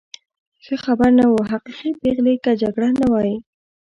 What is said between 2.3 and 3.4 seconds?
که جګړه نه وای.